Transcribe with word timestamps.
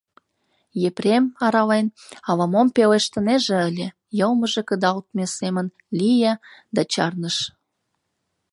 Епрем, 0.89 1.23
арален, 1.45 1.87
ала-мом 2.29 2.67
пелештынеже 2.75 3.57
ыле, 3.69 3.87
йылмыже 4.17 4.61
кылдалтме 4.67 5.25
семын 5.37 5.67
лие 5.97 6.33
да 6.75 6.81
чарныш. 6.93 7.37